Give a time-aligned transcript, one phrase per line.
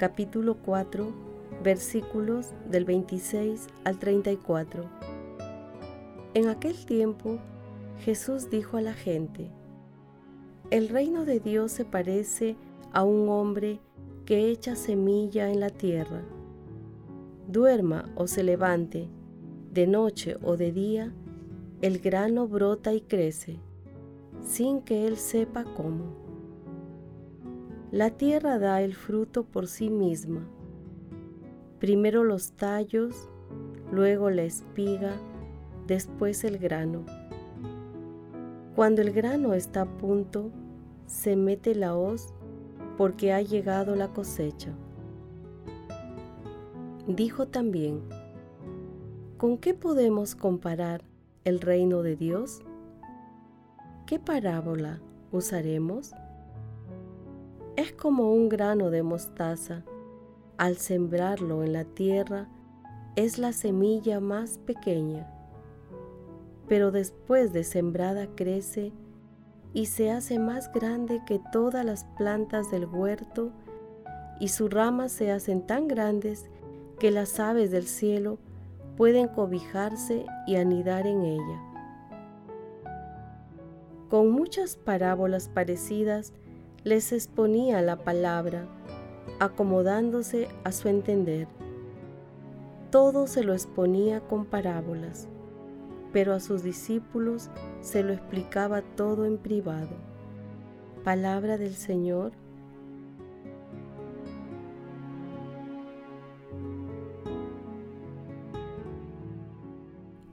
[0.00, 1.12] capítulo 4,
[1.62, 4.84] versículos del 26 al 34.
[6.32, 7.38] En aquel tiempo
[7.98, 9.50] Jesús dijo a la gente,
[10.70, 12.56] El reino de Dios se parece
[12.94, 13.78] a un hombre
[14.24, 16.22] que echa semilla en la tierra.
[17.46, 19.06] Duerma o se levante,
[19.70, 21.12] de noche o de día,
[21.82, 23.58] el grano brota y crece,
[24.42, 26.19] sin que él sepa cómo.
[27.92, 30.46] La tierra da el fruto por sí misma.
[31.80, 33.28] Primero los tallos,
[33.90, 35.16] luego la espiga,
[35.88, 37.04] después el grano.
[38.76, 40.52] Cuando el grano está a punto,
[41.06, 42.32] se mete la hoz
[42.96, 44.70] porque ha llegado la cosecha.
[47.08, 48.02] Dijo también,
[49.36, 51.02] ¿con qué podemos comparar
[51.42, 52.62] el reino de Dios?
[54.06, 55.00] ¿Qué parábola
[55.32, 56.12] usaremos?
[57.80, 59.84] Es como un grano de mostaza.
[60.58, 62.46] Al sembrarlo en la tierra,
[63.16, 65.26] es la semilla más pequeña,
[66.68, 68.92] pero después de sembrada crece
[69.72, 73.50] y se hace más grande que todas las plantas del huerto
[74.38, 76.50] y sus ramas se hacen tan grandes
[76.98, 78.38] que las aves del cielo
[78.98, 81.62] pueden cobijarse y anidar en ella.
[84.10, 86.34] Con muchas parábolas parecidas,
[86.82, 88.66] les exponía la palabra,
[89.38, 91.46] acomodándose a su entender.
[92.90, 95.28] Todo se lo exponía con parábolas,
[96.12, 97.50] pero a sus discípulos
[97.82, 99.90] se lo explicaba todo en privado.
[101.04, 102.32] Palabra del Señor.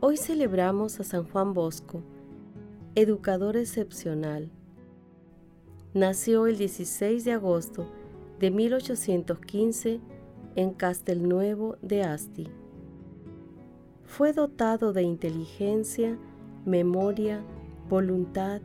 [0.00, 2.00] Hoy celebramos a San Juan Bosco,
[2.94, 4.50] educador excepcional
[5.94, 7.84] Nació el 16 de agosto
[8.38, 10.00] de 1815
[10.54, 12.46] en Castelnuevo de Asti.
[14.04, 16.16] Fue dotado de inteligencia,
[16.64, 17.42] memoria,
[17.88, 18.60] voluntad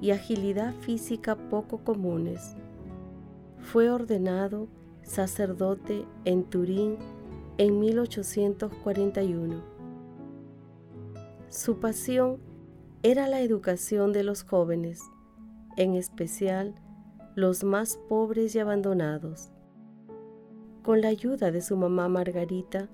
[0.00, 2.56] y agilidad física poco comunes.
[3.58, 4.66] Fue ordenado
[5.02, 6.96] sacerdote en Turín
[7.58, 9.62] en 1841.
[11.50, 12.38] Su pasión
[13.02, 15.02] era la educación de los jóvenes
[15.76, 16.74] en especial
[17.34, 19.50] los más pobres y abandonados.
[20.82, 22.88] Con la ayuda de su mamá Margarita,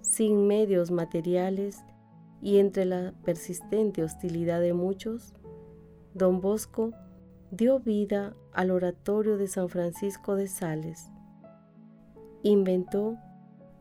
[0.00, 1.84] sin medios materiales
[2.42, 5.34] y entre la persistente hostilidad de muchos,
[6.14, 6.92] don Bosco
[7.50, 11.10] dio vida al oratorio de San Francisco de Sales.
[12.42, 13.16] Inventó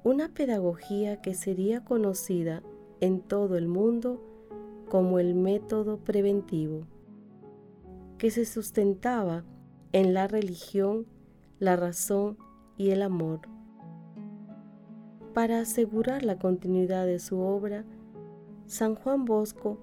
[0.03, 2.63] una pedagogía que sería conocida
[2.99, 4.21] en todo el mundo
[4.89, 6.87] como el método preventivo
[8.19, 9.43] que se sustentaba
[9.93, 11.07] en la religión,
[11.57, 12.37] la razón
[12.77, 13.39] y el amor.
[15.33, 17.85] Para asegurar la continuidad de su obra,
[18.67, 19.79] San Juan Bosco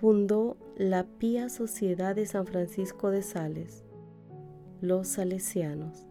[0.00, 3.84] fundó la Pía Sociedad de San Francisco de Sales,
[4.80, 6.04] los Salesianos,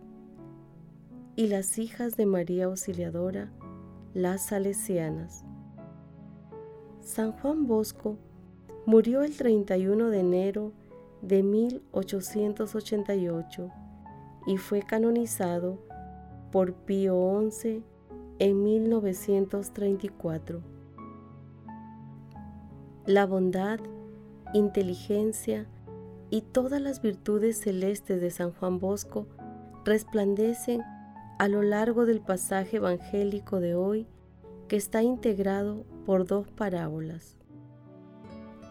[1.35, 3.51] y las hijas de María Auxiliadora,
[4.13, 5.43] las Salesianas.
[7.01, 8.17] San Juan Bosco
[8.85, 10.71] murió el 31 de enero
[11.21, 13.71] 1888
[14.47, 15.77] y fue canonizado
[16.51, 17.83] por Pío XI
[18.39, 20.61] en 1934.
[23.05, 23.79] La bondad,
[24.53, 25.65] inteligencia
[26.29, 29.27] y todas las virtudes celestes de San Juan Bosco
[29.85, 30.81] resplandecen
[31.39, 34.07] a lo largo del pasaje evangélico de hoy
[34.67, 37.37] que está integrado por dos parábolas.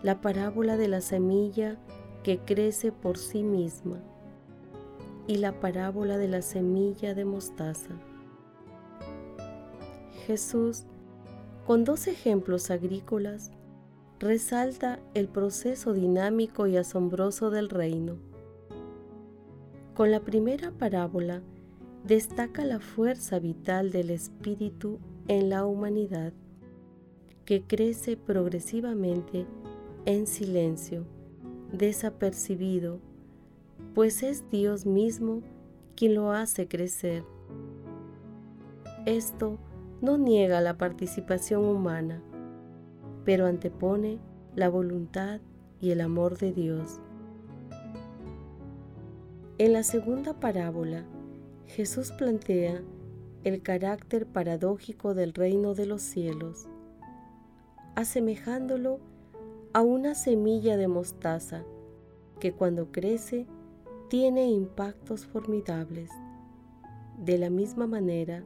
[0.02, 1.78] La parábola de la semilla
[2.26, 4.02] que crece por sí misma
[5.28, 7.90] y la parábola de la semilla de mostaza.
[10.26, 10.86] Jesús,
[11.68, 13.52] con dos ejemplos agrícolas,
[14.18, 18.16] resalta el proceso dinámico y asombroso del reino.
[19.94, 21.42] Con la primera parábola
[22.02, 24.98] destaca la fuerza vital del Espíritu
[25.28, 26.32] en la humanidad,
[27.44, 29.46] que crece progresivamente
[30.06, 31.06] en silencio,
[31.72, 33.00] desapercibido,
[33.94, 35.42] pues es Dios mismo
[35.96, 37.24] quien lo hace crecer.
[39.06, 39.58] Esto
[40.00, 42.22] no niega la participación humana,
[43.24, 44.18] pero antepone
[44.54, 45.40] la voluntad
[45.80, 47.00] y el amor de Dios.
[49.58, 51.04] En la segunda parábola,
[51.66, 52.82] Jesús plantea
[53.44, 56.68] el carácter paradójico del reino de los cielos,
[57.94, 59.00] asemejándolo
[59.76, 61.62] a una semilla de mostaza
[62.40, 63.46] que cuando crece
[64.08, 66.10] tiene impactos formidables.
[67.18, 68.42] De la misma manera,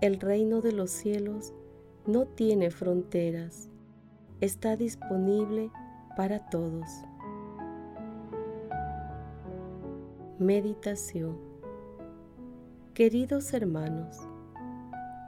[0.00, 1.54] el reino de los cielos
[2.06, 3.70] no tiene fronteras,
[4.40, 5.70] está disponible
[6.16, 6.88] para todos.
[10.40, 11.38] Meditación
[12.94, 14.16] Queridos hermanos,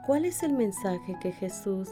[0.05, 1.87] ¿cuál es el mensaje que Jesús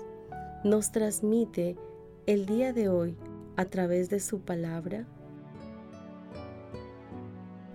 [0.66, 1.78] nos transmite
[2.26, 3.18] el día de hoy
[3.58, 5.06] a través de su palabra?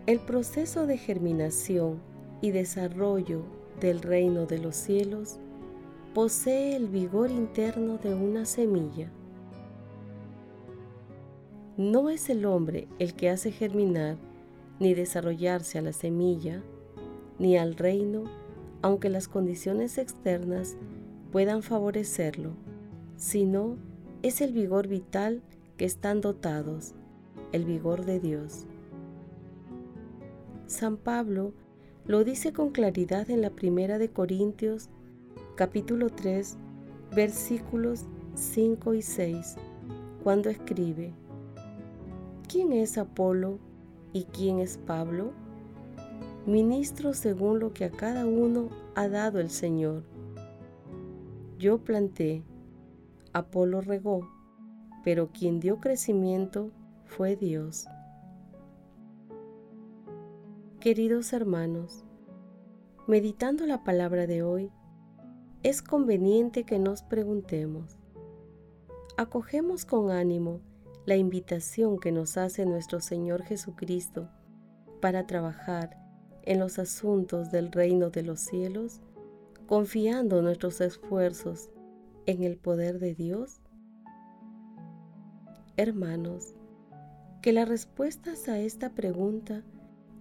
[0.06, 2.00] El proceso de germinación
[2.40, 3.42] y desarrollo
[3.78, 5.38] del reino de los cielos
[6.14, 9.10] posee el vigor interno de una semilla.
[11.76, 14.16] No es el hombre el que hace germinar
[14.80, 16.62] ni desarrollarse a la semilla,
[17.38, 18.24] ni al reino,
[18.80, 20.76] aunque las condiciones externas
[21.32, 22.52] puedan favorecerlo,
[23.16, 23.76] sino
[24.22, 25.42] es el vigor vital
[25.76, 26.94] que están dotados,
[27.52, 28.66] el vigor de Dios.
[30.66, 31.52] San Pablo
[32.04, 34.88] lo dice con claridad en la primera de Corintios
[35.54, 36.56] capítulo 3
[37.14, 39.56] versículos 5 y 6
[40.24, 41.14] cuando escribe,
[42.48, 43.58] ¿quién es Apolo
[44.12, 45.32] y quién es Pablo?
[46.44, 50.02] Ministro según lo que a cada uno ha dado el Señor.
[51.58, 52.42] Yo planté,
[53.32, 54.28] Apolo regó,
[55.04, 56.70] pero quien dio crecimiento
[57.04, 57.86] fue Dios.
[60.80, 62.04] Queridos hermanos,
[63.06, 64.70] meditando la palabra de hoy,
[65.62, 67.98] es conveniente que nos preguntemos,
[69.16, 70.60] ¿acogemos con ánimo
[71.04, 74.28] la invitación que nos hace nuestro Señor Jesucristo
[75.00, 75.96] para trabajar
[76.42, 79.00] en los asuntos del reino de los cielos,
[79.66, 81.70] confiando nuestros esfuerzos
[82.28, 83.62] en el poder de Dios?
[85.78, 86.54] Hermanos,
[87.40, 89.64] que las respuestas a esta pregunta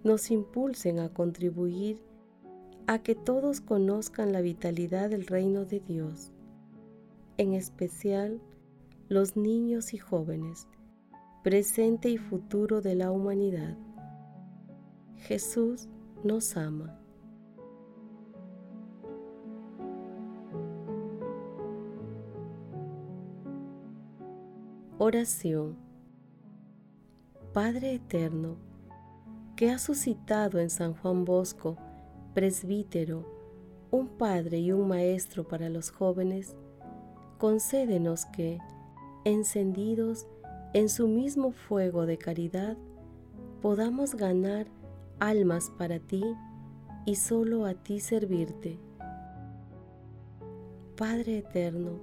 [0.04, 2.00] nos impulsen a contribuir
[2.86, 6.32] a que todos conozcan la vitalidad del reino de Dios,
[7.36, 8.40] en especial
[9.10, 10.66] los niños y jóvenes,
[11.44, 13.76] presente y futuro de la humanidad.
[15.16, 15.88] Jesús
[16.24, 16.98] nos ama.
[25.00, 25.76] Oración
[27.52, 28.56] Padre Eterno,
[29.54, 31.76] que ha suscitado en San Juan Bosco,
[32.34, 33.24] presbítero,
[33.92, 36.56] un padre y un maestro para los jóvenes,
[37.38, 38.58] concédenos que,
[39.24, 40.26] encendidos
[40.74, 42.76] en su mismo fuego de caridad,
[43.62, 44.66] podamos ganar
[45.20, 46.24] almas para ti
[47.06, 48.80] y solo a ti servirte.
[50.96, 52.00] Padre Eterno,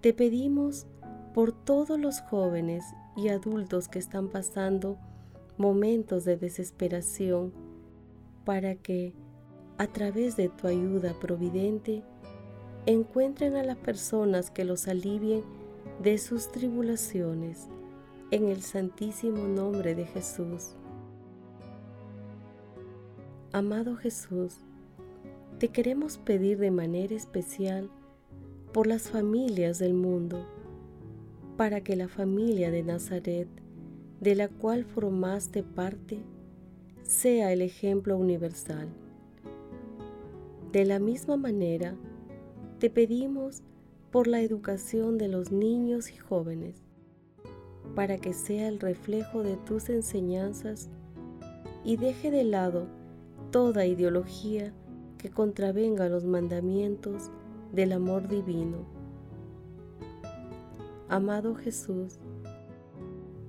[0.00, 0.86] te pedimos
[1.34, 2.84] por todos los jóvenes
[3.16, 4.98] y adultos que están pasando
[5.56, 7.52] momentos de desesperación,
[8.44, 9.12] para que,
[9.76, 12.02] a través de tu ayuda providente,
[12.86, 15.42] encuentren a las personas que los alivien
[16.02, 17.68] de sus tribulaciones,
[18.30, 20.76] en el santísimo nombre de Jesús.
[23.52, 24.58] Amado Jesús,
[25.58, 27.90] te queremos pedir de manera especial
[28.72, 30.46] por las familias del mundo,
[31.58, 33.48] para que la familia de Nazaret
[34.20, 36.20] de la cual formaste parte
[37.02, 38.86] sea el ejemplo universal.
[40.70, 41.96] De la misma manera,
[42.78, 43.62] te pedimos
[44.12, 46.76] por la educación de los niños y jóvenes,
[47.96, 50.88] para que sea el reflejo de tus enseñanzas
[51.84, 52.86] y deje de lado
[53.50, 54.72] toda ideología
[55.18, 57.32] que contravenga los mandamientos
[57.72, 58.97] del amor divino.
[61.08, 62.18] Amado Jesús,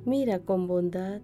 [0.06, 1.22] Mira con bondad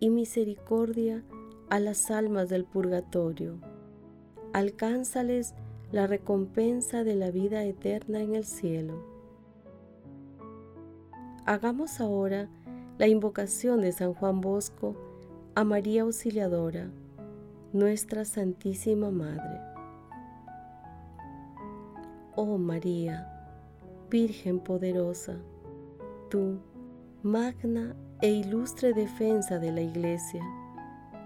[0.00, 1.22] y misericordia
[1.68, 3.58] a las almas del purgatorio.
[4.54, 5.54] Alcánzales
[5.92, 9.04] la recompensa de la vida eterna en el cielo.
[11.44, 12.48] Hagamos ahora
[12.96, 14.96] la invocación de San Juan Bosco
[15.54, 16.88] a María Auxiliadora,
[17.74, 19.60] nuestra Santísima Madre.
[22.34, 23.30] Oh María,
[24.10, 25.36] Virgen poderosa,
[26.36, 26.58] tú,
[27.22, 30.44] magna e ilustre defensa de la Iglesia,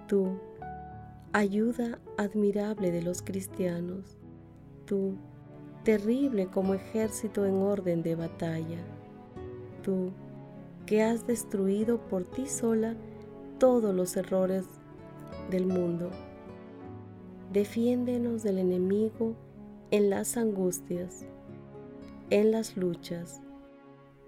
[0.07, 0.39] tú,
[1.33, 4.17] ayuda admirable de los cristianos,
[4.85, 5.17] tú,
[5.83, 8.79] terrible como ejército en orden de batalla,
[9.83, 10.13] tú,
[10.87, 12.95] que has destruido por ti sola
[13.59, 14.67] todos los errores
[15.51, 16.11] del mundo.
[17.53, 19.35] Defiéndenos del enemigo
[19.91, 21.25] en las angustias,
[22.31, 23.43] en las luchas,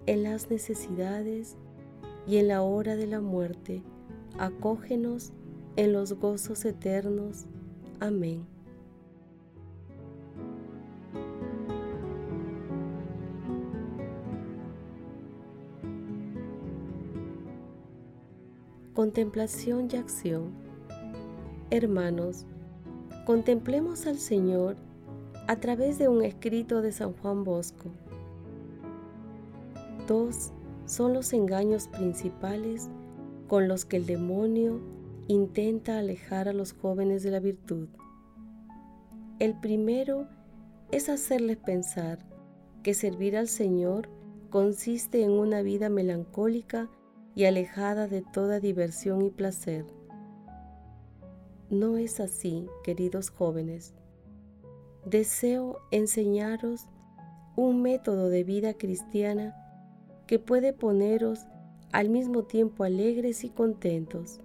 [0.05, 1.57] en las necesidades
[2.27, 3.81] y en la hora de la muerte.
[4.37, 5.31] Acógenos
[5.75, 7.45] en los gozos eternos.
[7.99, 8.45] Amén.
[18.93, 20.51] Contemplación y acción.
[21.71, 22.45] Hermanos,
[23.25, 24.75] contemplemos al Señor
[25.47, 27.89] a través de un escrito de San Juan Bosco.
[30.07, 30.51] Dos
[30.85, 32.89] son los engaños principales
[33.47, 34.81] con los que el demonio
[35.27, 37.87] intenta alejar a los jóvenes de la virtud.
[39.39, 40.27] El primero
[40.91, 42.19] es hacerles pensar
[42.83, 44.09] que servir al Señor
[44.49, 46.89] consiste en una vida melancólica
[47.33, 49.85] y alejada de toda diversión y placer.
[51.69, 53.93] No es así, queridos jóvenes.
[55.05, 56.89] Deseo enseñaros
[57.55, 59.62] un método de vida cristiana
[60.33, 61.45] que puede poneros
[61.91, 64.41] al mismo tiempo alegres y contentos,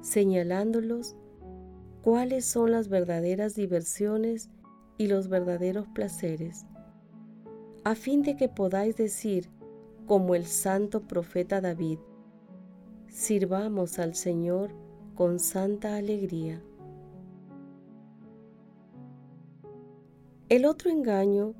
[0.00, 1.14] señalándolos
[2.00, 4.48] cuáles son las verdaderas diversiones
[4.96, 6.64] y los verdaderos placeres,
[7.84, 9.50] a fin de que podáis decir
[10.06, 11.98] como el santo profeta David,
[13.08, 14.70] sirvamos al Señor
[15.14, 16.62] con santa alegría.
[20.48, 21.54] El otro engaño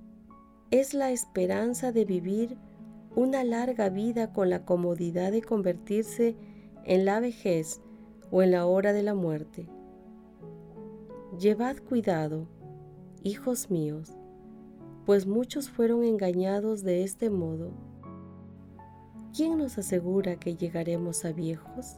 [0.70, 2.56] es la esperanza de vivir
[3.16, 6.36] una larga vida con la comodidad de convertirse
[6.84, 7.80] en la vejez
[8.30, 9.68] o en la hora de la muerte.
[11.38, 12.46] Llevad cuidado,
[13.22, 14.12] hijos míos,
[15.06, 17.72] pues muchos fueron engañados de este modo
[19.34, 21.96] ¿quién nos asegura que llegaremos a viejos?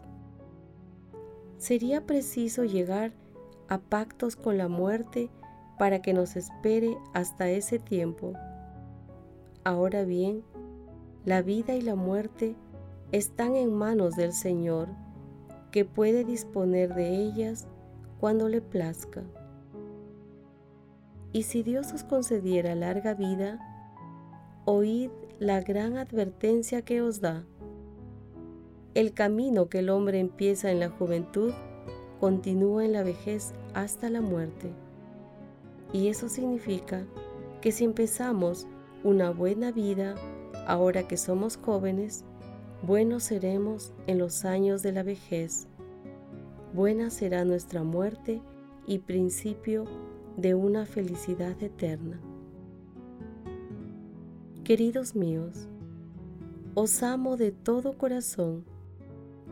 [1.58, 3.12] Sería preciso llegar
[3.68, 5.30] a pactos con la muerte
[5.78, 8.34] para que nos espere hasta ese tiempo.
[9.64, 10.42] Ahora bien,
[11.24, 12.56] la vida y la muerte
[13.12, 14.88] están en manos del Señor,
[15.70, 17.68] que puede disponer de ellas
[18.18, 19.22] cuando le plazca.
[21.32, 23.60] Y si Dios os concediera larga vida,
[24.64, 27.44] oíd la gran advertencia que os da.
[28.94, 31.52] El camino que el hombre empieza en la juventud
[32.20, 34.70] continúa en la vejez hasta la muerte.
[35.92, 37.04] Y eso significa
[37.60, 38.66] que si empezamos
[39.04, 40.14] una buena vida
[40.66, 42.24] ahora que somos jóvenes,
[42.82, 45.66] buenos seremos en los años de la vejez.
[46.72, 48.40] Buena será nuestra muerte
[48.86, 49.84] y principio
[50.36, 52.20] de una felicidad eterna.
[54.64, 55.68] Queridos míos,
[56.74, 58.64] os amo de todo corazón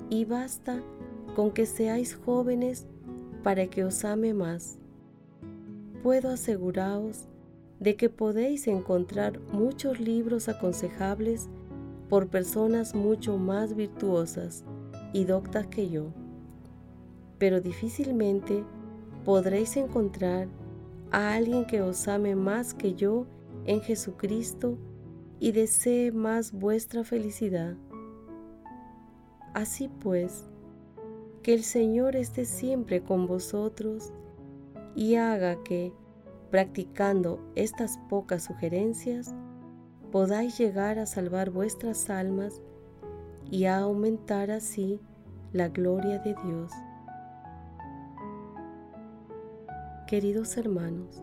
[0.09, 0.81] y basta
[1.35, 2.87] con que seáis jóvenes
[3.43, 4.79] para que os ame más.
[6.03, 7.29] Puedo aseguraros
[7.81, 11.49] de que podéis encontrar muchos libros aconsejables
[12.09, 14.65] por personas mucho más virtuosas
[15.13, 16.13] y doctas que yo,
[17.39, 18.65] pero difícilmente
[19.25, 20.49] podréis encontrar
[21.11, 23.27] a alguien que os ame más que yo
[23.65, 24.79] en Jesucristo
[25.41, 27.77] y desee más vuestra felicidad.
[29.55, 30.45] Así pues,
[31.43, 34.13] que el Señor esté siempre con vosotros
[34.95, 35.93] y haga que,
[36.51, 39.35] practicando estas pocas sugerencias,
[40.11, 42.61] podáis llegar a salvar vuestras almas
[43.51, 45.01] y a aumentar así
[45.53, 46.73] la gloria de Dios.
[50.07, 51.23] Queridos hermanos,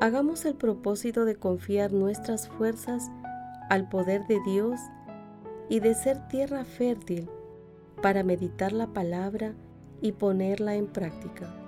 [0.00, 3.10] hagamos el propósito de confiar nuestras fuerzas
[3.68, 4.80] al poder de Dios
[5.68, 7.28] y de ser tierra fértil
[8.02, 9.54] para meditar la palabra
[10.00, 11.63] y ponerla en práctica.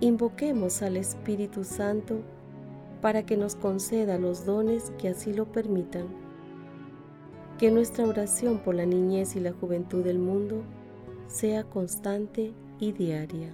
[0.00, 2.20] Invoquemos al Espíritu Santo
[3.02, 6.06] para que nos conceda los dones que así lo permitan.
[7.58, 10.62] Que nuestra oración por la niñez y la juventud del mundo
[11.26, 13.52] sea constante y diaria.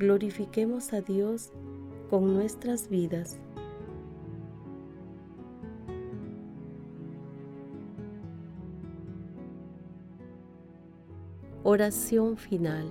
[0.00, 1.52] Glorifiquemos a Dios
[2.08, 3.38] con nuestras vidas.
[11.62, 12.90] Oración final.